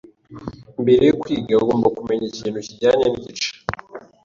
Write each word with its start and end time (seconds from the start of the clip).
Mbere 0.81 1.03
yo 1.09 1.15
kwiga 1.21 1.53
ugomba 1.63 1.87
kumenya 1.97 2.25
ikintu 2.27 2.59
kijyanye 2.67 3.05
nibice 3.07 3.49